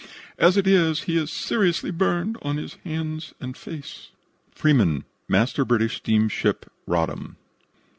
As 0.39 0.57
it 0.57 0.65
is, 0.65 1.03
he 1.03 1.15
is 1.15 1.31
seriously 1.31 1.91
burned 1.91 2.35
on 2.41 2.55
the 2.55 2.73
hands 2.83 3.35
and 3.39 3.55
face. 3.55 4.09
"FREEMAN, 4.51 5.03
"Master 5.29 5.63
British 5.63 5.97
Steamship 5.97 6.65
Roddam." 6.87 7.35